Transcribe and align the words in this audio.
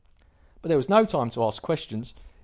"But 0.63 0.69
there 0.69 0.79
was 0.79 0.89
no 0.89 1.05
time 1.05 1.29
to 1.29 1.43
ask 1.43 1.61
questions. 1.61 2.15